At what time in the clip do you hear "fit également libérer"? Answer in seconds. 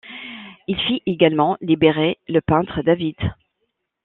0.87-2.17